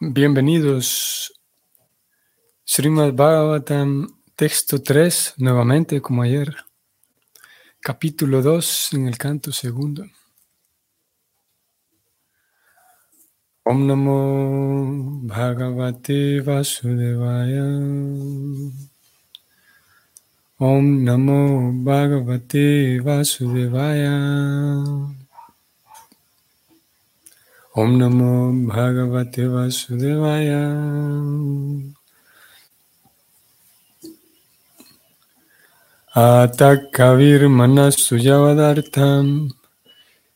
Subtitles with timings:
[0.00, 1.34] Bienvenidos.
[2.64, 6.54] Srimad Bhagavatam, texto 3, nuevamente como ayer.
[7.80, 10.04] Capítulo 2 en el canto segundo.
[13.64, 17.64] Om Namo Bhagavate Vasudevaya.
[20.58, 25.17] Om Namo Bhagavate Vasudevaya.
[27.78, 30.64] Om Namo Bhagavate Vasudevaya.
[36.16, 39.26] Atakavir manasuyavadartam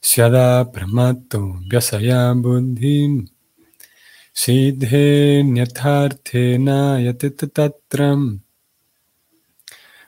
[0.01, 3.27] Syada pramato vyasaya buddhim
[4.33, 8.21] Siddhe nyatharthena yatitatatram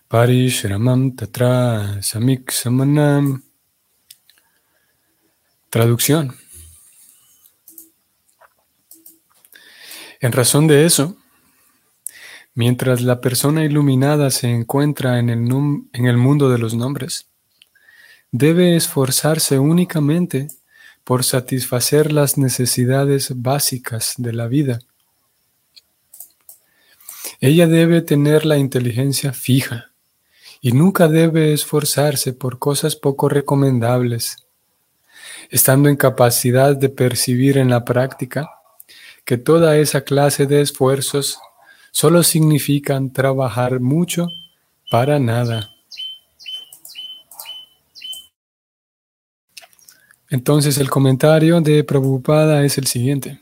[0.09, 3.43] Parishramam tatra samiksamanam
[5.73, 6.44] Traducción
[10.25, 11.19] En razón de eso,
[12.55, 15.41] mientras la persona iluminada se encuentra en el,
[15.93, 17.27] en el mundo de los nombres,
[18.33, 20.49] debe esforzarse únicamente
[21.05, 24.79] por satisfacer las necesidades básicas de la vida.
[27.39, 29.91] Ella debe tener la inteligencia fija
[30.63, 34.39] y nunca debe esforzarse por cosas poco recomendables,
[35.51, 38.49] estando en capacidad de percibir en la práctica
[39.25, 41.39] que toda esa clase de esfuerzos
[41.91, 44.29] solo significan trabajar mucho
[44.91, 45.71] para nada.
[50.29, 53.41] Entonces el comentario de Prabhupada es el siguiente.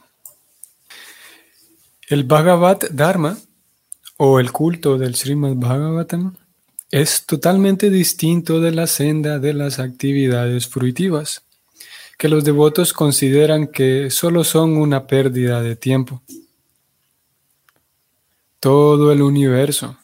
[2.08, 3.38] El Bhagavad Dharma
[4.18, 6.36] o el culto del Srimad Bhagavatam
[6.90, 11.42] es totalmente distinto de la senda de las actividades fruitivas
[12.18, 16.22] que los devotos consideran que solo son una pérdida de tiempo.
[18.60, 19.98] Todo el universo,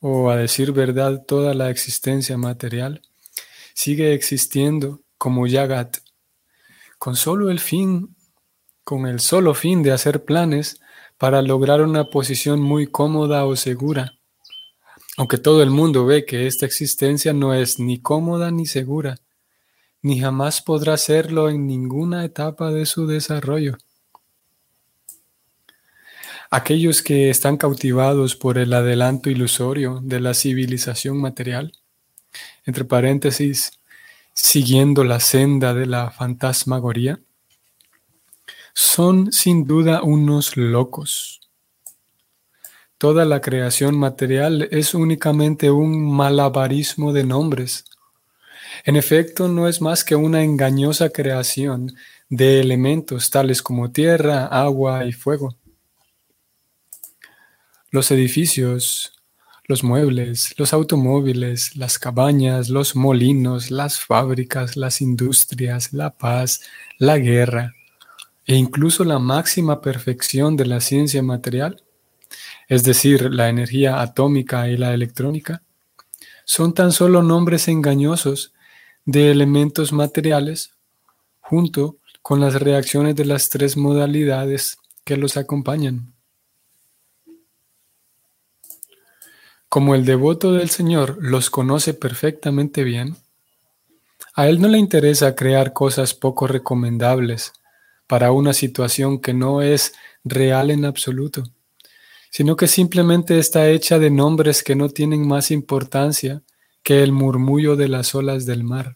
[0.00, 3.00] o a decir verdad, toda la existencia material,
[3.72, 5.98] sigue existiendo como Yagat,
[6.98, 8.14] con solo el fin,
[8.84, 10.80] con el solo fin de hacer planes
[11.18, 14.18] para lograr una posición muy cómoda o segura.
[15.16, 19.16] Aunque todo el mundo ve que esta existencia no es ni cómoda ni segura,
[20.04, 23.78] ni jamás podrá serlo en ninguna etapa de su desarrollo.
[26.50, 31.72] Aquellos que están cautivados por el adelanto ilusorio de la civilización material,
[32.66, 33.72] entre paréntesis,
[34.34, 37.18] siguiendo la senda de la fantasmagoría,
[38.74, 41.40] son sin duda unos locos.
[42.98, 47.86] Toda la creación material es únicamente un malabarismo de nombres
[48.84, 51.94] en efecto, no es más que una engañosa creación
[52.28, 55.56] de elementos tales como tierra, agua y fuego.
[57.90, 59.12] Los edificios,
[59.66, 66.60] los muebles, los automóviles, las cabañas, los molinos, las fábricas, las industrias, la paz,
[66.98, 67.74] la guerra
[68.46, 71.82] e incluso la máxima perfección de la ciencia material,
[72.68, 75.62] es decir, la energía atómica y la electrónica,
[76.44, 78.52] son tan solo nombres engañosos
[79.04, 80.72] de elementos materiales
[81.40, 86.14] junto con las reacciones de las tres modalidades que los acompañan.
[89.68, 93.16] Como el devoto del Señor los conoce perfectamente bien,
[94.34, 97.52] a él no le interesa crear cosas poco recomendables
[98.06, 99.94] para una situación que no es
[100.24, 101.44] real en absoluto,
[102.30, 106.42] sino que simplemente está hecha de nombres que no tienen más importancia
[106.84, 108.92] que el murmullo de las olas del mar.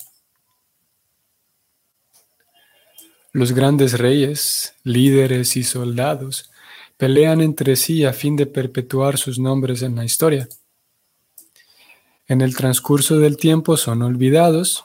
[3.32, 6.50] Los grandes reyes, líderes y soldados
[6.98, 10.48] pelean entre sí a fin de perpetuar sus nombres en la historia.
[12.26, 14.84] En el transcurso del tiempo son olvidados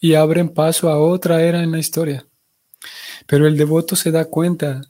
[0.00, 2.26] y abren paso a otra era en la historia.
[3.26, 4.82] Pero el devoto se da cuenta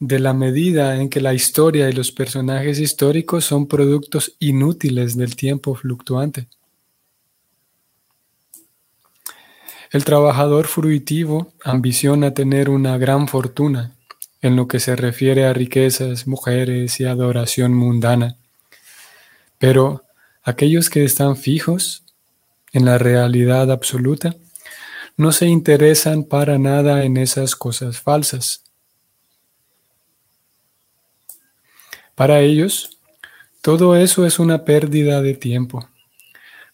[0.00, 5.36] de la medida en que la historia y los personajes históricos son productos inútiles del
[5.36, 6.48] tiempo fluctuante.
[9.90, 13.96] El trabajador fruitivo ambiciona tener una gran fortuna
[14.40, 18.36] en lo que se refiere a riquezas, mujeres y adoración mundana.
[19.58, 20.04] Pero
[20.44, 22.04] aquellos que están fijos
[22.72, 24.36] en la realidad absoluta
[25.16, 28.62] no se interesan para nada en esas cosas falsas.
[32.14, 32.98] Para ellos,
[33.60, 35.89] todo eso es una pérdida de tiempo.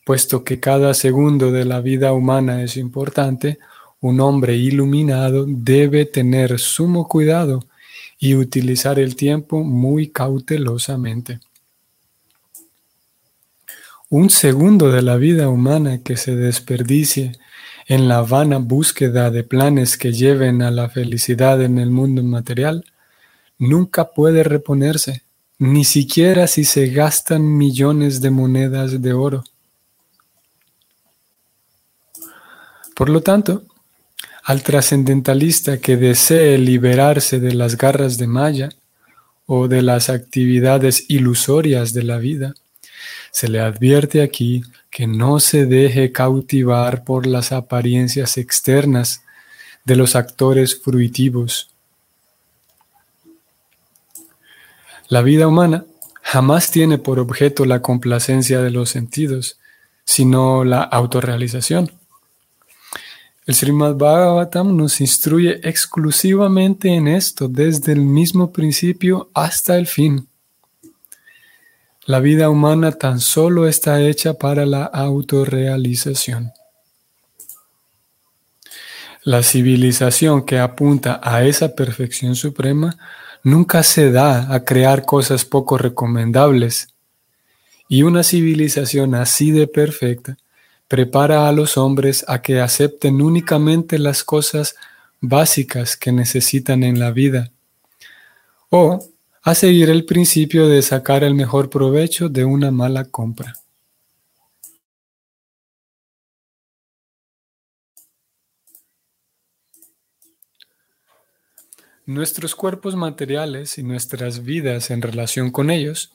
[0.06, 3.58] Puesto que cada segundo de la vida humana es importante,
[4.00, 7.66] un hombre iluminado debe tener sumo cuidado
[8.16, 11.40] y utilizar el tiempo muy cautelosamente.
[14.08, 17.32] Un segundo de la vida humana que se desperdicie
[17.88, 22.84] en la vana búsqueda de planes que lleven a la felicidad en el mundo material
[23.58, 25.24] nunca puede reponerse,
[25.58, 29.42] ni siquiera si se gastan millones de monedas de oro.
[32.96, 33.62] Por lo tanto,
[34.42, 38.70] al trascendentalista que desee liberarse de las garras de Maya
[39.44, 42.54] o de las actividades ilusorias de la vida,
[43.30, 49.22] se le advierte aquí que no se deje cautivar por las apariencias externas
[49.84, 51.68] de los actores fruitivos.
[55.08, 55.84] La vida humana
[56.22, 59.58] jamás tiene por objeto la complacencia de los sentidos,
[60.06, 61.90] sino la autorrealización.
[63.46, 70.26] El Srimad Bhagavatam nos instruye exclusivamente en esto desde el mismo principio hasta el fin.
[72.06, 76.52] La vida humana tan solo está hecha para la autorrealización.
[79.22, 82.98] La civilización que apunta a esa perfección suprema
[83.44, 86.88] nunca se da a crear cosas poco recomendables.
[87.88, 90.36] Y una civilización así de perfecta
[90.88, 94.76] prepara a los hombres a que acepten únicamente las cosas
[95.20, 97.52] básicas que necesitan en la vida,
[98.70, 99.00] o
[99.42, 103.54] a seguir el principio de sacar el mejor provecho de una mala compra.
[112.04, 116.12] Nuestros cuerpos materiales y nuestras vidas en relación con ellos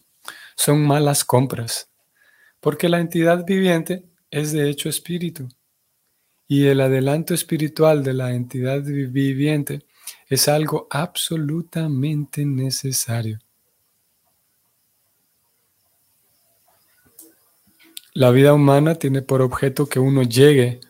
[0.55, 1.89] son malas compras,
[2.61, 5.49] porque la entidad viviente es de hecho espíritu.
[6.47, 9.85] Y el adelanto espiritual de la entidad viviente
[10.27, 13.39] es algo absolutamente necesario.
[18.13, 20.81] La vida humana tiene por objeto que uno llegue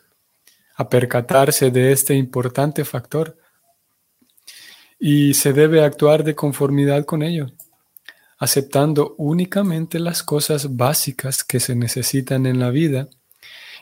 [0.76, 3.38] a percatarse de este importante factor
[5.00, 7.52] y se debe actuar de conformidad con ello,
[8.40, 13.08] aceptando únicamente las cosas básicas que se necesitan en la vida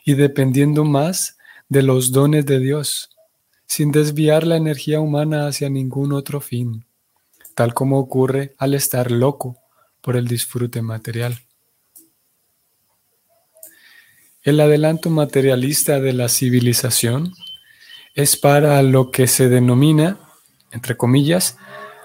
[0.05, 1.37] y dependiendo más
[1.67, 3.09] de los dones de Dios,
[3.65, 6.85] sin desviar la energía humana hacia ningún otro fin,
[7.53, 9.57] tal como ocurre al estar loco
[10.01, 11.39] por el disfrute material.
[14.41, 17.33] El adelanto materialista de la civilización
[18.15, 20.19] es para lo que se denomina,
[20.71, 21.57] entre comillas,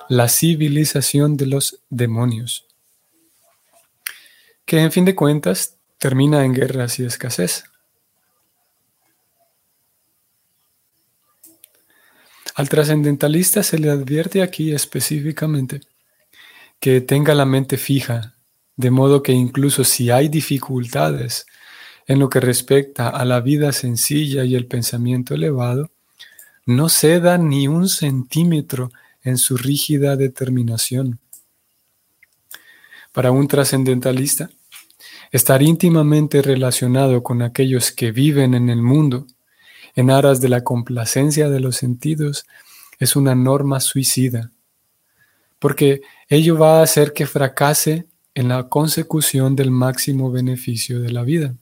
[0.09, 2.67] la civilización de los demonios,
[4.67, 7.65] que en fin de cuentas termina en guerras y escasez.
[12.55, 15.81] Al trascendentalista se le advierte aquí específicamente
[16.79, 18.35] que tenga la mente fija,
[18.77, 21.47] de modo que incluso si hay dificultades
[22.07, 25.91] en lo que respecta a la vida sencilla y el pensamiento elevado,
[26.67, 28.93] no ceda ni un centímetro
[29.23, 31.19] en su rígida determinación.
[33.13, 34.51] Para un trascendentalista,
[35.33, 39.27] estar íntimamente relacionado con aquellos que viven en el mundo
[39.95, 42.47] en aras de la complacencia de los sentidos
[42.99, 44.51] es una norma suicida,
[45.59, 51.23] porque ello va a hacer que fracase en la consecución del máximo beneficio de la
[51.23, 51.55] vida.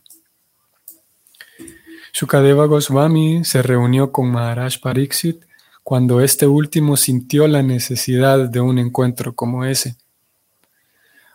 [2.12, 5.44] Shukadeva Goswami se reunió con Maharaj Pariksit
[5.82, 9.96] cuando este último sintió la necesidad de un encuentro como ese.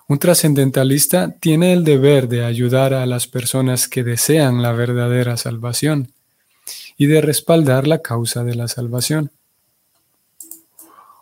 [0.07, 6.13] Un trascendentalista tiene el deber de ayudar a las personas que desean la verdadera salvación
[6.97, 9.31] y de respaldar la causa de la salvación.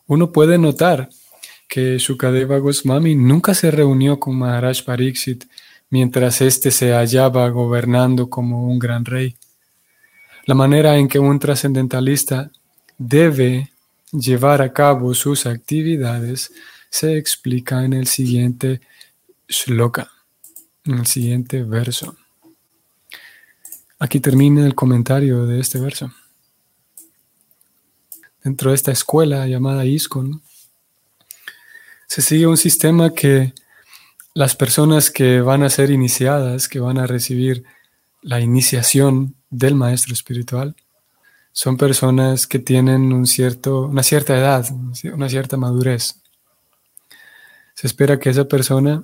[0.07, 1.09] Uno puede notar
[1.67, 5.45] que Shukadeva Goswami nunca se reunió con Maharaj Pariksit
[5.89, 9.35] mientras éste se hallaba gobernando como un gran rey.
[10.45, 12.51] La manera en que un trascendentalista
[12.97, 13.71] debe
[14.11, 16.53] llevar a cabo sus actividades
[16.89, 18.79] se explica en el siguiente
[19.47, 20.11] shloka,
[20.85, 22.15] en el siguiente verso.
[24.05, 26.11] Aquí termina el comentario de este verso.
[28.43, 30.43] Dentro de esta escuela llamada ISKCON,
[32.05, 33.55] se sigue un sistema que
[34.35, 37.63] las personas que van a ser iniciadas, que van a recibir
[38.21, 40.75] la iniciación del maestro espiritual,
[41.51, 44.67] son personas que tienen un cierto, una cierta edad,
[45.15, 46.21] una cierta madurez.
[47.73, 49.03] Se espera que esa persona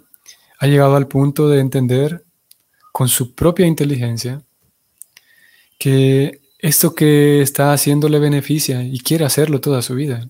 [0.59, 2.23] ha llegado al punto de entender
[2.91, 4.43] con su propia inteligencia
[5.81, 10.29] que esto que está haciendo le beneficia y quiere hacerlo toda su vida.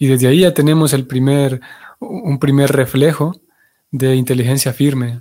[0.00, 1.60] Y desde ahí ya tenemos el primer,
[2.00, 3.40] un primer reflejo
[3.92, 5.20] de inteligencia firme,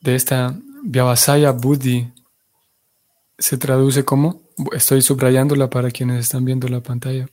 [0.00, 2.12] de esta Vyavasaya Buddhi.
[3.36, 7.26] Se traduce como, estoy subrayándola para quienes están viendo la pantalla,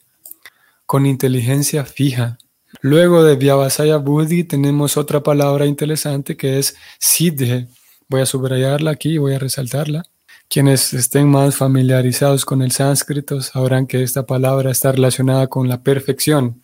[0.87, 2.39] con inteligencia fija.
[2.81, 7.67] Luego de Vyavasaya Buddhi tenemos otra palabra interesante que es Siddhe.
[8.09, 10.03] Voy a subrayarla aquí voy a resaltarla.
[10.49, 15.83] Quienes estén más familiarizados con el sánscrito sabrán que esta palabra está relacionada con la
[15.83, 16.63] perfección,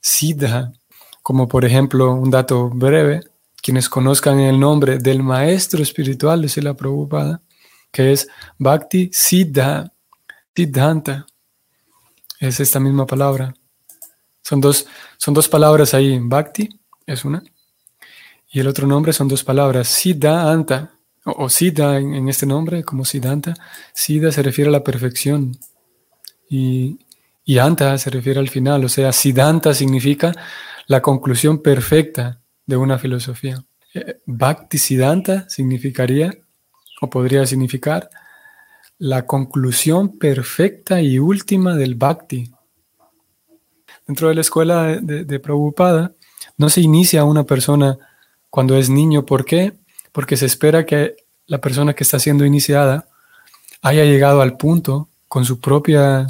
[0.00, 0.72] Siddha,
[1.22, 3.20] como por ejemplo un dato breve,
[3.62, 7.40] quienes conozcan el nombre del maestro espiritual de Sila Prabhupada,
[7.92, 8.28] que es
[8.58, 9.92] Bhakti Siddha,
[10.56, 11.24] Siddhanta,
[12.40, 13.54] es esta misma palabra.
[14.42, 14.86] Son dos,
[15.18, 16.68] son dos palabras ahí, Bhakti
[17.06, 17.44] es una,
[18.52, 20.92] y el otro nombre son dos palabras, Siddhanta
[21.24, 23.54] o, Siddha en, este nombre, como Siddhanta,
[23.94, 25.56] Siddha se refiere a la perfección
[26.48, 26.98] y,
[27.44, 30.32] y Anta se refiere al final, o sea, Siddhanta significa
[30.86, 33.62] la conclusión perfecta de una filosofía.
[33.94, 36.32] Eh, Bhakti Siddhanta significaría,
[37.00, 38.10] o podría significar,
[38.98, 42.50] la conclusión perfecta y última del Bhakti.
[44.06, 46.12] Dentro de la escuela de, de, de Prabhupada,
[46.56, 47.98] no se inicia una persona
[48.50, 49.24] cuando es niño.
[49.24, 49.74] ¿Por qué?
[50.12, 51.16] porque se espera que
[51.46, 53.08] la persona que está siendo iniciada
[53.82, 56.28] haya llegado al punto con sus propios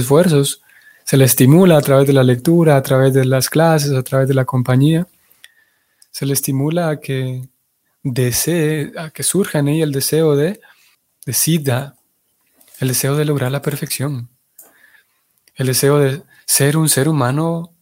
[0.00, 0.62] esfuerzos,
[1.04, 4.28] se le estimula a través de la lectura, a través de las clases, a través
[4.28, 5.06] de la compañía,
[6.10, 7.48] se le estimula a que
[8.02, 10.60] desee, a que surja en ella el deseo de,
[11.26, 11.96] de sida,
[12.78, 14.30] el deseo de lograr la perfección,
[15.54, 17.74] el deseo de ser un ser humano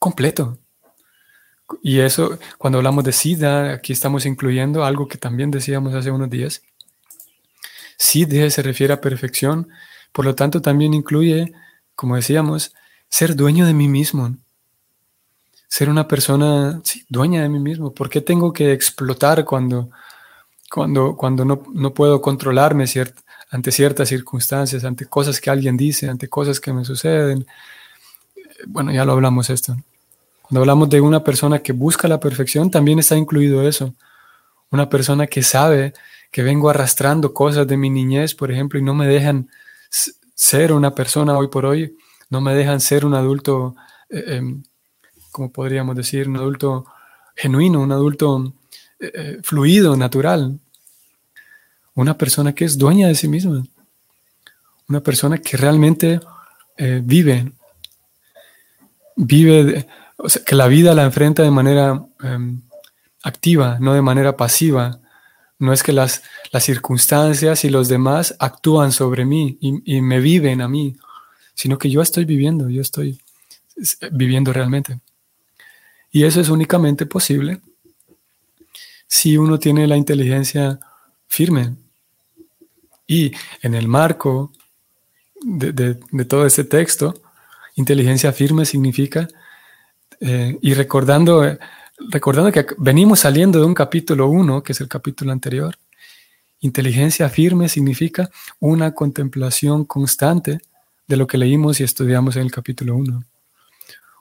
[0.00, 0.58] completo,
[1.82, 6.30] y eso, cuando hablamos de SIDA, aquí estamos incluyendo algo que también decíamos hace unos
[6.30, 6.62] días.
[7.98, 9.68] SIDA se refiere a perfección,
[10.12, 11.52] por lo tanto también incluye,
[11.94, 12.74] como decíamos,
[13.08, 14.36] ser dueño de mí mismo.
[15.68, 17.92] Ser una persona dueña de mí mismo.
[17.92, 19.90] ¿Por qué tengo que explotar cuando,
[20.70, 22.86] cuando, cuando no, no puedo controlarme
[23.50, 27.46] ante ciertas circunstancias, ante cosas que alguien dice, ante cosas que me suceden?
[28.66, 29.76] Bueno, ya lo hablamos esto.
[30.48, 33.94] Cuando hablamos de una persona que busca la perfección, también está incluido eso.
[34.70, 35.92] Una persona que sabe
[36.30, 39.50] que vengo arrastrando cosas de mi niñez, por ejemplo, y no me dejan
[40.34, 41.98] ser una persona hoy por hoy,
[42.30, 43.76] no me dejan ser un adulto,
[44.08, 44.62] eh, em,
[45.32, 46.86] como podríamos decir, un adulto
[47.36, 48.54] genuino, un adulto
[49.00, 50.58] eh, eh, fluido, natural.
[51.94, 53.64] Una persona que es dueña de sí misma.
[54.88, 56.20] Una persona que realmente
[57.02, 57.52] vive,
[59.16, 59.86] vive
[60.44, 62.60] que la vida la enfrenta de manera em,
[63.22, 65.00] activa, no de manera pasiva.
[65.58, 66.22] No es que las,
[66.52, 70.96] las circunstancias y los demás actúan sobre mí y, me viven a mí,
[71.54, 73.20] sino que yo estoy viviendo, yo estoy
[74.12, 75.00] viviendo realmente.
[76.10, 77.60] Y eso es únicamente posible
[79.08, 80.78] si uno tiene la inteligencia
[81.26, 81.74] firme.
[83.06, 83.32] Y
[83.62, 84.52] en el marco
[85.40, 87.20] de, de todo este texto,
[87.74, 89.28] inteligencia firme significa
[90.20, 91.58] eh, y recordando, eh,
[92.10, 95.76] recordando que venimos saliendo de un capítulo 1, que es el capítulo anterior,
[96.60, 100.60] inteligencia firme significa una contemplación constante
[101.06, 103.24] de lo que leímos y estudiamos en el capítulo 1.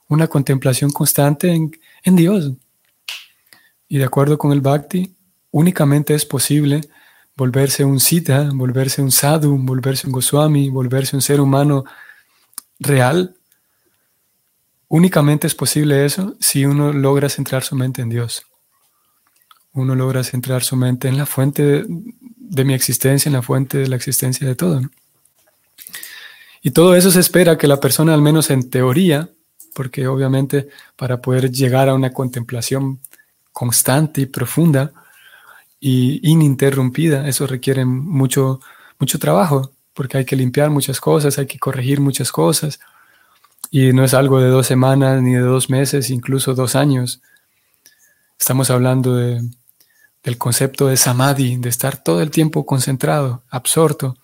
[0.10, 1.72] Una contemplación constante en,
[2.04, 2.51] en Dios.
[3.89, 5.16] Y de acuerdo con el Bhakti,
[5.51, 6.82] únicamente es posible
[7.36, 11.86] volverse un Sita, volverse un Sadhu, volverse un Goswami, volverse un ser humano
[12.80, 13.37] real
[14.89, 18.46] Únicamente es posible eso si uno logra centrar su mente en Dios.
[19.74, 23.88] Uno logra centrar su mente en la fuente de, mi existencia, en la fuente de
[23.88, 24.82] la existencia de todo.
[26.62, 29.29] Y todo eso se espera que la persona, al menos en teoría,
[29.74, 33.00] porque obviamente para poder llegar a una contemplación
[33.51, 34.94] constante y profunda
[35.79, 38.62] y ininterrumpida, eso requiere mucho,
[39.00, 42.79] mucho trabajo, porque hay que limpiar muchas cosas, hay que corregir muchas cosas,
[43.71, 47.21] y no es algo de dos semanas, ni de dos meses, incluso dos años.
[48.39, 49.41] Estamos hablando de,
[50.24, 54.17] del concepto de samadhi, de estar todo el tiempo concentrado, absorto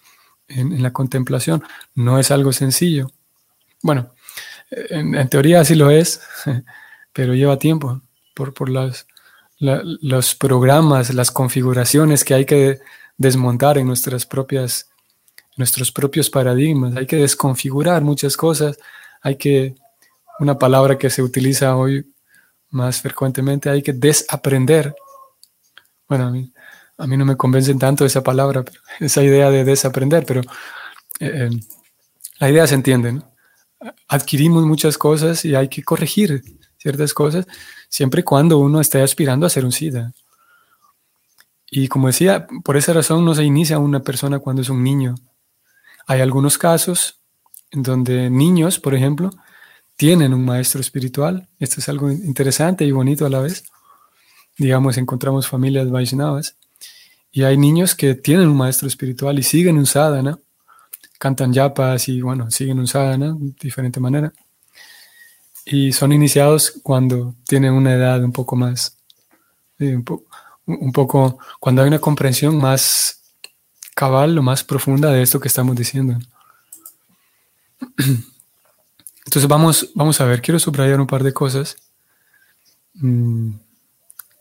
[0.48, 1.64] en, la contemplación.
[1.96, 3.12] No es algo sencillo.
[3.82, 4.14] Bueno,
[4.72, 6.22] en, teoría así lo es,
[7.14, 8.02] pero lleva tiempo
[8.34, 9.08] por, por las,
[9.60, 12.80] los programas, las configuraciones que hay que
[13.18, 14.90] desmontar en nuestras propias,
[15.58, 16.96] nuestros propios paradigmas.
[16.96, 18.78] Hay que desconfigurar muchas cosas
[19.24, 19.76] hay que,
[20.40, 22.14] una palabra que se utiliza hoy
[22.70, 24.96] más frecuentemente, hay que desaprender.
[26.08, 26.52] Bueno, a mí,
[26.98, 28.64] a mí no me convence tanto esa palabra,
[29.00, 30.42] esa idea de desaprender, pero
[31.20, 31.50] eh, eh,
[32.40, 33.22] la idea se entiende.
[34.08, 36.44] adquirimos muchas cosas y hay que corregir
[36.78, 37.46] ciertas cosas,
[37.88, 40.12] siempre y cuando uno esté aspirando a ser un SIDA.
[41.70, 45.16] Y como decía, por esa razón no se inicia una persona cuando es un niño.
[46.06, 47.23] Hay algunos casos
[47.74, 49.32] donde niños, por ejemplo,
[49.96, 51.50] tienen un maestro espiritual.
[51.60, 53.66] Esto es algo interesante y bonito a la vez.
[54.58, 56.56] Digamos, encontramos familias Vaishnavas
[57.32, 60.38] y hay niños que tienen un maestro espiritual y siguen un sadhana,
[61.18, 64.32] cantan yapas y bueno, siguen un sadhana de diferente manera.
[65.66, 68.98] Y son iniciados cuando tienen una edad un poco más,
[69.80, 70.06] un,
[70.66, 73.22] un poco, cuando hay una comprensión más
[73.96, 76.20] cabal, lo más profunda de esto que estamos diciendo.
[79.26, 81.78] Entonces vamos, vamos a ver, quiero subrayar un par de cosas.
[82.96, 83.54] Mm,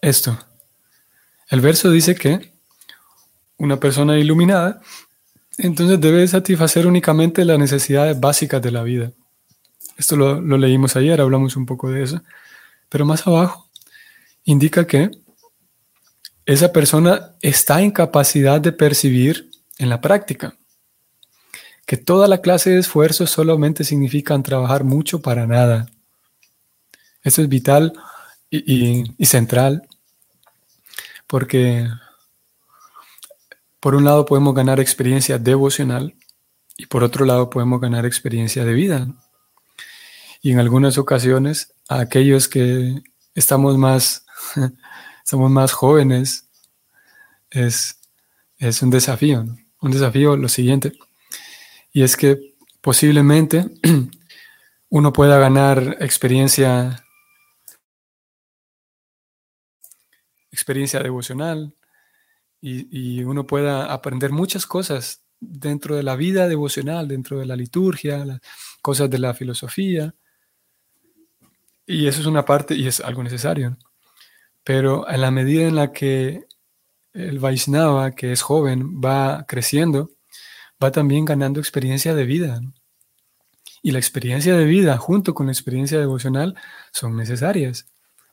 [0.00, 0.38] esto.
[1.48, 2.52] El verso dice que
[3.58, 4.80] una persona iluminada
[5.58, 9.12] entonces debe satisfacer únicamente las necesidades básicas de la vida.
[9.96, 12.22] Esto lo, lo leímos ayer, hablamos un poco de eso.
[12.88, 13.68] Pero más abajo
[14.44, 15.10] indica que
[16.46, 20.56] esa persona está en capacidad de percibir en la práctica
[21.86, 25.86] que toda la clase de esfuerzos solamente significan trabajar mucho para nada.
[27.22, 27.92] Esto es vital
[28.50, 29.88] y, central
[31.26, 31.88] porque
[33.80, 36.14] por un lado podemos ganar experiencia devocional
[36.76, 39.08] y por otro lado podemos ganar experiencia de vida.
[40.42, 43.02] Y en algunas ocasiones a aquellos que
[43.34, 44.26] estamos más,
[45.32, 46.48] más jóvenes
[47.50, 47.98] es,
[48.58, 49.46] es un desafío.
[49.80, 50.92] Un desafío lo siguiente
[51.92, 53.66] y es que posiblemente
[54.88, 57.04] uno pueda ganar experiencia,
[60.50, 61.74] experiencia devocional
[62.60, 68.24] y, uno pueda aprender muchas cosas dentro de la vida devocional, dentro de la liturgia,
[68.24, 68.40] las
[68.80, 70.14] cosas de la filosofía.
[71.84, 73.76] Y eso es una parte y es algo necesario.
[74.62, 76.46] Pero en la medida en la que
[77.12, 80.10] el Vaisnava, que es joven, va creciendo,
[80.82, 82.60] va también ganando experiencia de vida.
[83.82, 86.54] Y la experiencia de vida junto con la experiencia devocional
[86.92, 87.86] son necesarias.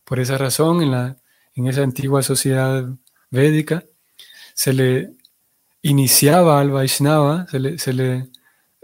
[0.03, 1.17] Por esa razón, en, la,
[1.55, 2.87] en esa antigua sociedad
[3.31, 3.83] védica,
[4.53, 5.13] se le
[5.81, 8.29] iniciaba al Vaishnava, se le, se le,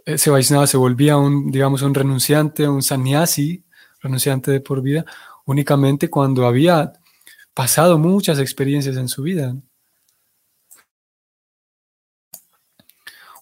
[0.06, 3.66] ese Vaishnava se volvía un, digamos, un renunciante, un sannyasi,
[4.00, 5.06] renunciante de por vida,
[5.46, 6.94] únicamente cuando había
[7.54, 9.56] pasado muchas experiencias en su vida.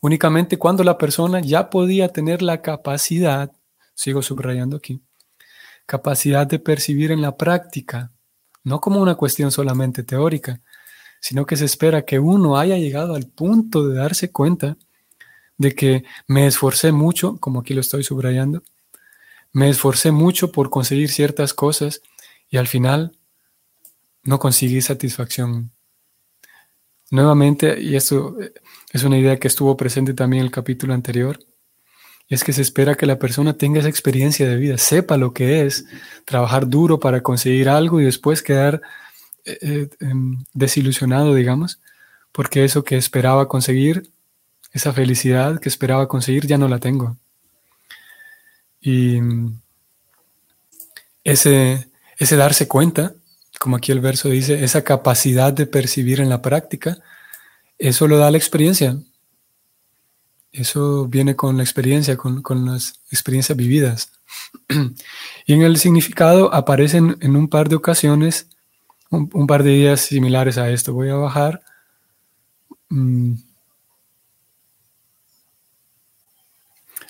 [0.04, 3.54] Únicamente cuando la persona ya podía tener la capacidad,
[3.96, 5.02] sigo subrayando aquí,
[5.86, 8.12] capacidad de percibir en la práctica,
[8.66, 10.60] no como una cuestión solamente teórica,
[11.22, 14.76] sino que se espera que uno haya llegado al punto de darse cuenta
[15.58, 18.62] de que me esforcé mucho, como aquí lo estoy subrayando,
[19.54, 22.02] me esforcé mucho por conseguir ciertas cosas
[22.50, 23.18] y al final
[24.24, 25.72] no conseguí satisfacción.
[27.14, 28.36] Nuevamente, y esto
[28.92, 31.38] es una idea que estuvo presente también en el capítulo anterior.
[32.28, 35.64] Es que se espera que la persona tenga esa experiencia de vida, sepa lo que
[35.64, 35.86] es
[36.26, 38.82] trabajar duro para conseguir algo y después quedar
[39.46, 41.80] eh, eh, em, desilusionado, digamos,
[42.32, 44.10] porque eso que esperaba conseguir,
[44.72, 47.18] esa felicidad que esperaba conseguir, ya no la tengo.
[48.82, 49.20] Y
[51.24, 53.14] ese, ese darse cuenta,
[53.60, 56.98] como aquí el verso dice, esa capacidad de percibir en la práctica,
[57.78, 58.98] eso lo da la experiencia.
[60.52, 64.12] Eso viene con la experiencia, con, las experiencias vividas.
[65.46, 68.48] y en el significado aparecen en un par de ocasiones
[69.10, 70.94] un, par de ideas similares a esto.
[70.94, 71.64] Voy a bajar.
[72.90, 73.34] Mm.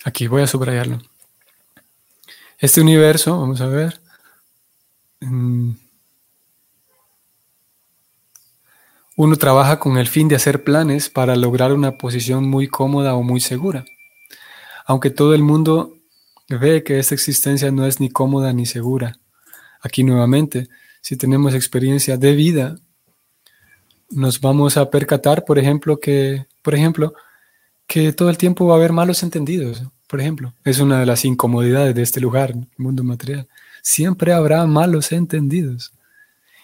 [0.06, 1.02] Aquí voy a subrayarlo.
[2.58, 4.02] Este universo, vamos a ver.
[5.22, 5.83] Mm.
[9.16, 13.22] Uno trabaja con el fin de hacer planes para lograr una posición muy cómoda o
[13.22, 13.86] muy segura.
[14.86, 15.98] Aunque todo el mundo
[16.50, 19.20] ve que esta existencia no es ni cómoda ni segura.
[19.82, 20.68] Aquí nuevamente,
[21.02, 22.76] si tenemos experiencia de vida,
[24.10, 27.14] nos vamos a percatar, por ejemplo, que, por ejemplo,
[27.86, 29.84] que todo el tiempo va a haber malos entendidos.
[30.08, 33.48] Por ejemplo, es una de las incomodidades de este lugar, el mundo material.
[33.82, 35.92] Siempre habrá malos entendidos.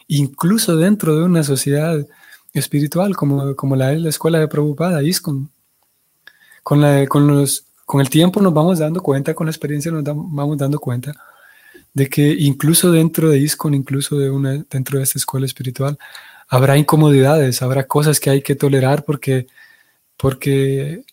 [0.08, 2.06] Incluso dentro de una sociedad
[2.54, 5.50] espiritual, como, como la, la escuela de Prabhupada, ISKCON.
[6.64, 10.04] Con, la, con, los, con el tiempo nos vamos dando cuenta, con la experiencia nos
[10.04, 11.14] vamos dando cuenta
[11.94, 15.98] de que incluso dentro de ISKCON, incluso de una, dentro de esta escuela espiritual,
[16.48, 19.48] habrá incomodidades, habrá cosas que hay que tolerar porque,
[20.18, 21.04] porque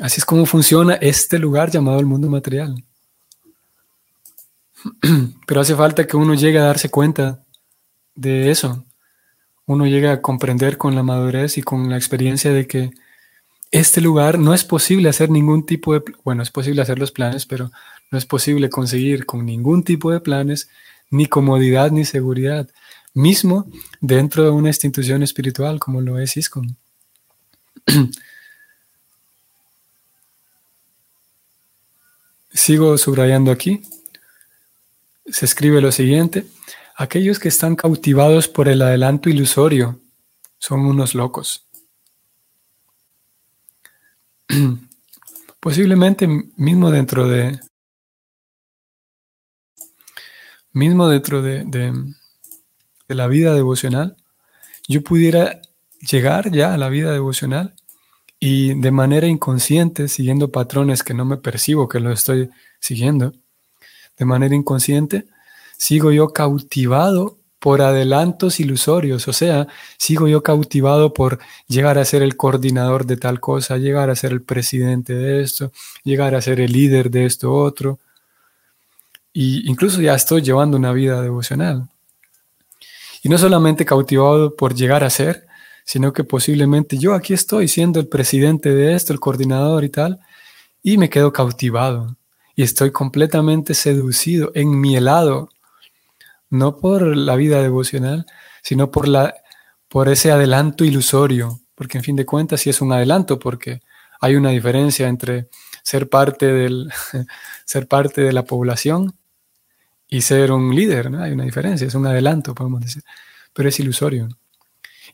[0.00, 2.82] así es como funciona este lugar llamado el mundo material.
[5.46, 7.44] Pero hace falta que uno llegue a darse cuenta
[8.14, 8.84] de eso.
[9.66, 12.90] Uno llegue a comprender con la madurez y con la experiencia de que
[13.70, 17.46] este lugar no es posible hacer ningún tipo de, bueno, es posible hacer los planes,
[17.46, 17.70] pero
[18.10, 20.68] no es posible conseguir con ningún tipo de planes
[21.10, 22.68] ni comodidad ni seguridad,
[23.12, 23.66] mismo
[24.00, 26.76] dentro de una institución espiritual como lo es ISKCON.
[32.52, 33.82] Sigo subrayando aquí.
[35.26, 36.46] Se escribe lo siguiente.
[36.98, 40.00] Aquellos que están cautivados por el adelanto ilusorio
[40.58, 41.68] son unos locos.
[45.60, 47.60] Posiblemente mismo dentro de
[50.72, 54.16] mismo dentro de, de, la vida devocional,
[54.88, 55.60] yo pudiera
[56.00, 57.74] llegar ya a la vida devocional
[58.38, 63.32] y de manera inconsciente, siguiendo patrones que no me percibo que lo estoy siguiendo,
[64.18, 65.26] de manera inconsciente,
[65.76, 69.66] sigo yo cautivado por adelantos ilusorios, o sea,
[69.98, 74.32] sigo yo cautivado por llegar a ser el coordinador de tal cosa, llegar a ser
[74.32, 75.72] el presidente de esto,
[76.04, 77.98] llegar a ser el líder de esto otro,
[79.32, 81.88] y incluso ya estoy llevando una vida devocional.
[83.22, 85.46] Y no solamente cautivado por llegar a ser,
[85.84, 90.20] sino que posiblemente yo aquí estoy siendo el presidente de esto, el coordinador y tal,
[90.82, 92.16] y me quedo cautivado
[92.54, 95.50] y estoy completamente seducido, en mi helado,
[96.50, 98.26] no por la vida devocional,
[98.62, 99.34] sino por, la,
[99.88, 103.80] por ese adelanto ilusorio, porque en fin de cuentas sí es un adelanto, porque
[104.20, 105.48] hay una diferencia entre
[105.82, 106.90] ser parte, del,
[107.64, 109.14] ser parte de la población
[110.08, 111.22] y ser un líder, ¿no?
[111.22, 113.02] Hay una diferencia, es un adelanto, podemos decir,
[113.52, 114.28] pero es ilusorio.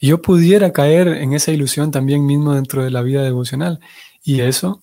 [0.00, 3.80] Y yo pudiera caer en esa ilusión también mismo dentro de la vida devocional.
[4.22, 4.82] Y eso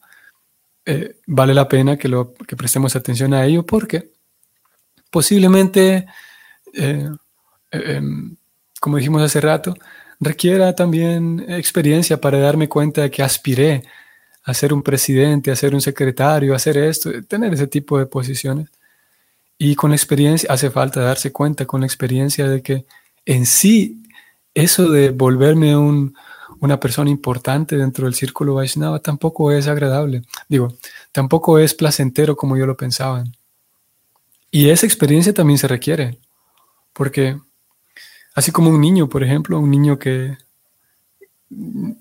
[0.86, 4.12] eh, vale la pena que, lo, que prestemos atención a ello porque
[5.12, 6.08] posiblemente,
[6.80, 7.10] eh,
[7.72, 8.36] em,
[8.80, 9.76] como dijimos hace rato,
[10.20, 13.84] requiera también experiencia para darme cuenta de que aspiré
[14.44, 18.06] a ser un presidente, a ser un secretario, a hacer esto, tener ese tipo de
[18.06, 18.70] posiciones.
[19.58, 22.86] Y con la experiencia, hace falta darse cuenta con la experiencia de que
[23.26, 24.02] en sí
[24.54, 30.24] eso de volverme una persona importante dentro del círculo Vaishnava tampoco es agradable.
[30.48, 30.74] Digo,
[31.12, 33.24] tampoco es placentero como yo lo pensaba.
[34.52, 36.18] Y esa experiencia también se requiere,
[37.00, 37.40] porque
[38.36, 40.38] así como un niño, por ejemplo, un niño que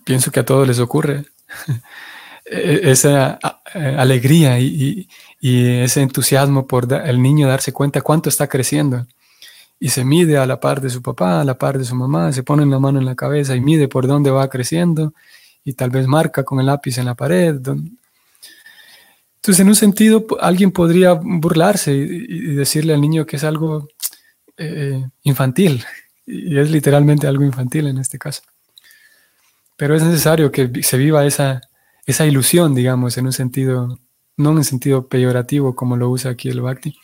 [0.05, 1.25] pienso que a todos les ocurre,
[2.45, 3.39] e-, esa
[3.73, 5.09] alegría y,
[5.41, 9.07] ese entusiasmo por el niño darse cuenta cuánto está creciendo
[9.79, 12.33] y se mide a la par de su papá, a la par de su mamá,
[12.33, 15.15] se pone la mano en la cabeza y mide por dónde va creciendo
[15.63, 17.61] y tal vez marca con el lápiz en la pared.
[19.37, 23.87] Entonces, en un sentido, alguien podría burlarse y, decirle al niño que es algo
[24.59, 25.85] eh, infantil,
[26.27, 28.43] y es literalmente algo infantil en este caso.
[29.77, 31.61] Pero es necesario que se viva esa,
[32.07, 33.99] esa ilusión, digamos, en un sentido,
[34.37, 36.99] no en un sentido peyorativo como lo usa aquí el Bhakti,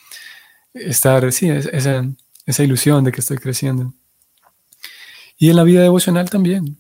[0.75, 2.05] estar, sí, esa,
[2.47, 3.95] esa ilusión de que estoy creciendo.
[5.39, 6.79] Y en la vida devocional también.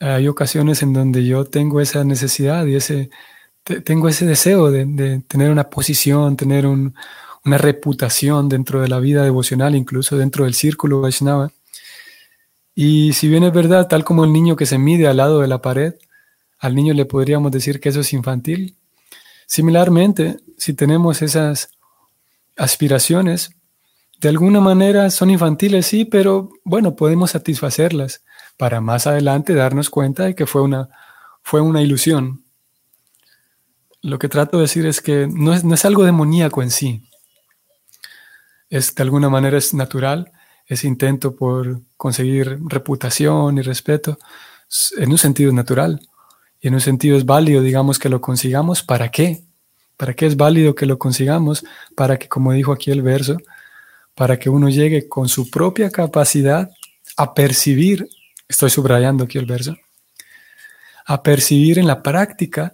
[0.00, 3.10] Hay ocasiones en donde yo tengo esa necesidad y ese,
[3.84, 6.66] tengo ese deseo de, tener una posición, tener
[7.44, 11.50] una reputación dentro de la vida devocional, incluso dentro del círculo Vaishnava.
[12.74, 15.48] Y si bien es verdad, tal como el niño que se mide al lado de
[15.48, 15.94] la pared,
[16.58, 18.76] al niño le podríamos decir que eso es infantil.
[19.46, 21.70] Similarmente, si tenemos esas
[22.56, 23.50] aspiraciones,
[24.20, 28.22] de alguna manera son infantiles, sí, pero bueno, podemos satisfacerlas
[28.56, 30.88] para más adelante darnos cuenta de que fue una,
[31.42, 32.44] fue una ilusión.
[34.00, 37.02] Lo que trato de decir es que no es, no es algo demoníaco en sí.
[38.72, 40.32] Es, de alguna manera es natural,
[40.66, 44.18] ese intento por conseguir reputación y respeto,
[44.96, 46.00] en un sentido natural.
[46.58, 48.82] Y en un sentido es válido, digamos, que lo consigamos.
[48.82, 49.44] ¿Para qué?
[49.98, 51.62] ¿Para qué es válido que lo consigamos?
[51.94, 53.36] Para que, como dijo aquí el verso,
[54.14, 56.70] para que uno llegue con su propia capacidad
[57.18, 58.08] a percibir,
[58.48, 59.76] estoy subrayando aquí el verso,
[61.04, 62.72] a percibir en la práctica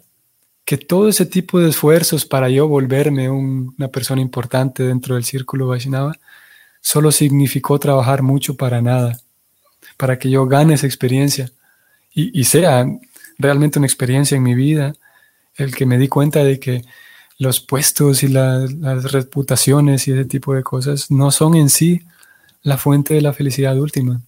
[0.69, 5.69] que todo ese tipo de esfuerzos para yo volverme una persona importante dentro del círculo
[5.69, 6.19] Vaishnava
[6.83, 9.19] solo significó trabajar mucho para nada,
[9.97, 11.51] para que yo gane esa experiencia
[12.13, 12.85] y, sea
[13.39, 14.93] realmente una experiencia en mi vida,
[15.55, 16.85] el que me di cuenta de que
[17.39, 18.71] los puestos y las
[19.11, 22.03] reputaciones y ese tipo de cosas no son en sí
[22.61, 24.21] la fuente de la felicidad última.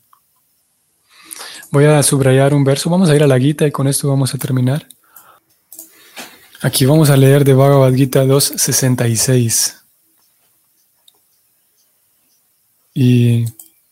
[1.70, 4.34] Voy a subrayar un verso, vamos a ir a la Gita y con esto vamos
[4.34, 4.86] a terminar.
[6.62, 9.80] Aquí vamos a leer de Bhagavad Gita 2.66.
[12.92, 13.46] Y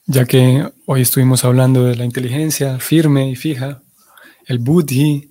[0.04, 3.80] ya que hoy estuvimos hablando de la inteligencia firme y fija,
[4.44, 5.30] el buddhi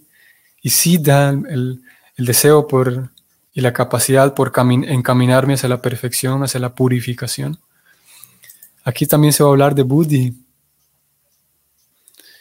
[0.63, 1.83] y siddha, el,
[2.15, 3.11] el deseo por
[3.53, 7.59] y la capacidad por encaminarme hacia la perfección, hacia la purificación.
[8.83, 10.35] Aquí también se va a hablar de buddhi.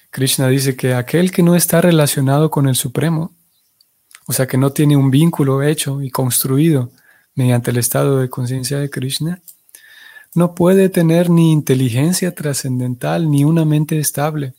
[0.09, 3.36] Krishna dice que aquel que no está relacionado con el Supremo,
[4.27, 6.91] o sea, que no tiene un vínculo hecho y construido
[7.35, 9.41] mediante el estado de conciencia de Krishna,
[10.35, 14.55] no puede tener ni inteligencia trascendental ni una mente estable,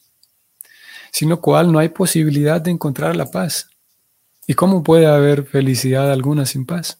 [1.12, 3.69] sin lo cual no hay posibilidad de encontrar la paz.
[4.47, 6.97] ¿Y cómo puede haber felicidad alguna sin paz?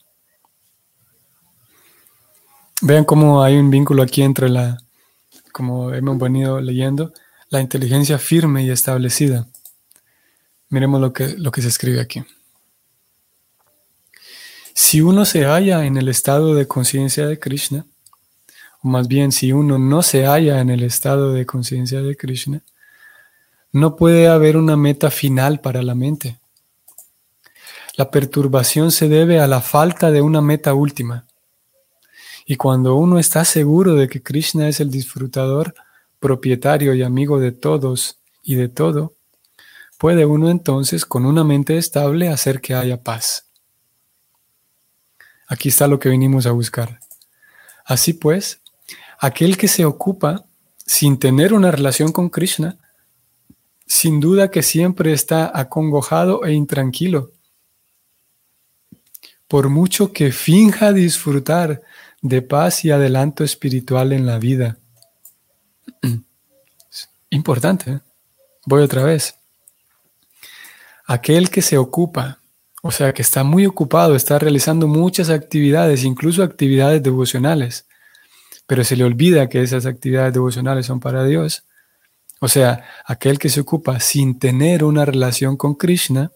[2.82, 4.77] Vean cómo hay un vínculo aquí entre la,
[5.51, 7.13] como hemos venido leyendo,
[7.49, 9.47] la inteligencia firme y establecida.
[10.69, 12.23] Miremos lo que, lo que se escribe aquí.
[14.79, 17.87] Si uno se halla en el estado de conciencia de Krishna,
[18.83, 22.61] o más bien si uno no se halla en el estado de conciencia de Krishna,
[23.71, 26.37] no puede haber una meta final para la mente.
[27.95, 31.25] La perturbación se debe a la falta de una meta última.
[32.45, 35.73] Y cuando uno está seguro de que Krishna es el disfrutador,
[36.19, 39.15] propietario y amigo de todos y de todo,
[39.97, 43.46] puede uno entonces con una mente estable hacer que haya paz.
[45.47, 46.99] Aquí está lo que venimos a buscar.
[47.86, 48.62] Así pues,
[49.19, 50.45] aquel que se ocupa
[50.86, 52.77] sin tener una relación con Krishna,
[53.86, 57.31] sin duda que siempre está acongojado e intranquilo
[59.47, 61.81] por mucho que finja disfrutar
[62.21, 64.77] de paz y adelanto espiritual en la vida.
[67.29, 67.91] Importante.
[67.91, 67.99] ¿eh?
[68.65, 69.36] Voy otra vez.
[71.05, 72.39] Aquel que se ocupa,
[72.88, 77.86] o sea, que está muy ocupado, está realizando muchas actividades, incluso actividades devocionales,
[78.65, 81.65] pero se le olvida que esas actividades devocionales son para Dios.
[82.39, 86.32] O sea, aquel que se ocupa sin tener una relación con Krishna,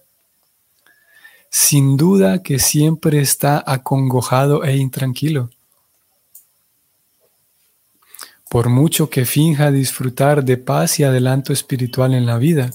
[1.50, 5.52] sin duda que siempre está acongojado e intranquilo.
[8.50, 12.72] Por mucho que finja disfrutar de paz y adelanto espiritual en la vida.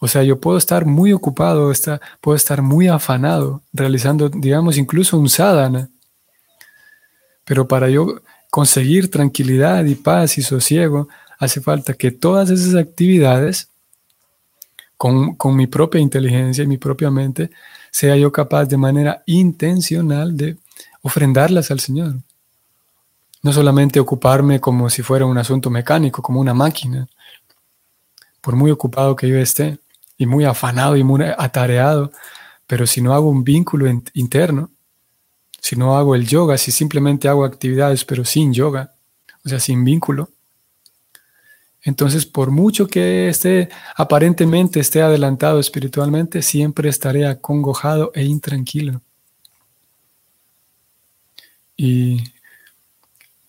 [0.00, 1.72] O sea, yo puedo estar muy ocupado,
[2.20, 5.88] puedo estar muy afanado, realizando, digamos, incluso un sadhana.
[7.44, 13.68] Pero para yo conseguir tranquilidad y paz y sosiego, hace falta que todas esas actividades
[14.96, 17.50] con, mi propia inteligencia y mi propia mente,
[17.90, 20.56] sea yo capaz de manera intencional de
[21.02, 22.14] ofrendarlas al Señor.
[23.42, 27.06] No solamente ocuparme como si fuera un asunto mecánico, como una máquina.
[28.40, 29.78] Por muy ocupado que yo esté,
[30.16, 32.12] y muy afanado y muy atareado,
[32.66, 34.70] pero si no hago un vínculo interno,
[35.60, 38.94] si no hago el yoga, si simplemente hago actividades pero sin yoga,
[39.44, 40.30] o sea, sin vínculo,
[41.84, 49.02] entonces, por mucho que esté aparentemente esté adelantado espiritualmente, siempre estaré acongojado e intranquilo.
[51.76, 52.24] Y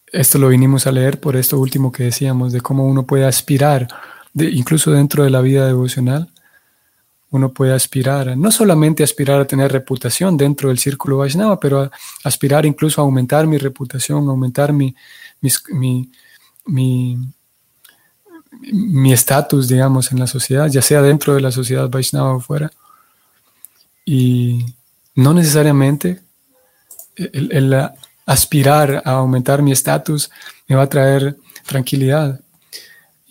[0.07, 3.87] esto lo vinimos a leer por esto último que decíamos, de cómo uno puede aspirar,
[4.33, 6.29] incluso dentro de la vida devocional,
[7.31, 11.91] uno puede aspirar, no solamente aspirar a tener reputación dentro del círculo Vaishnava, pero
[12.23, 14.95] aspirar incluso a aumentar mi reputación, aumentar mi,
[15.41, 16.09] mi,
[16.65, 17.19] mi
[18.71, 22.71] mi estatus, digamos, en la sociedad, ya sea dentro de la sociedad Vaishnava o fuera.
[24.05, 24.65] Y
[25.15, 26.21] no necesariamente
[27.15, 27.89] el,
[28.25, 30.29] aspirar a aumentar mi estatus
[30.67, 32.41] me va a traer tranquilidad.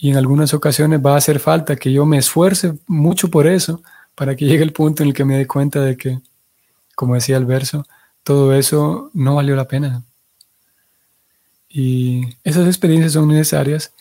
[0.04, 3.80] Y en algunas ocasiones va a hacer falta que yo me esfuerce mucho por eso,
[4.14, 6.20] para que llegue el punto en el que me dé cuenta de que,
[6.94, 7.86] como decía el verso,
[8.22, 10.02] todo eso no valió la pena.
[11.70, 13.94] Y esas experiencias son necesarias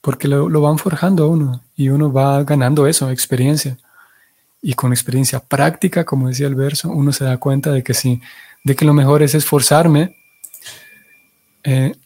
[0.00, 3.76] porque lo, van forjando a uno y uno va ganando eso, experiencia.
[4.62, 8.20] Y con experiencia práctica, como decía el verso, uno se da cuenta de que sí,
[8.62, 10.14] de que lo mejor es esforzarme
[11.64, 11.96] eh,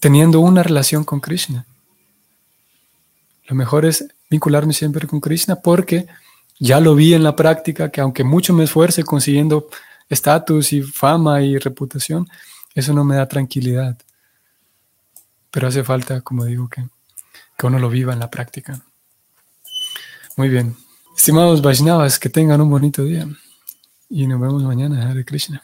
[0.00, 1.66] teniendo una relación con Krishna.
[3.48, 6.06] Lo mejor es vincularme siempre con Krishna porque
[6.60, 9.68] ya lo vi en la práctica que aunque mucho me esfuerce consiguiendo
[10.08, 12.28] estatus y fama y reputación,
[12.74, 13.98] eso no me da tranquilidad.
[15.50, 16.84] Pero hace falta, como digo, que
[17.58, 18.80] que uno lo viva en la práctica.
[20.36, 20.76] Muy bien.
[21.16, 23.26] Estimados Vaishnavas, que tengan un bonito día
[24.08, 25.60] y nos vemos mañana, Hare Krishna.